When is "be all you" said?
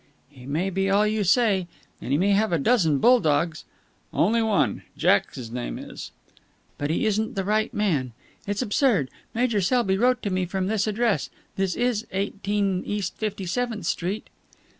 0.71-1.23